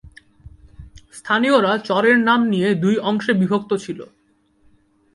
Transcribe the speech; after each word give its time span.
স্থানীয়রা 1.13 1.73
চরের 1.83 2.17
নাম 2.19 2.39
নিয়ে 2.47 2.69
দুই 2.75 2.95
অংশে 3.01 3.31
বিভক্ত 3.33 3.71
ছিল। 3.75 3.99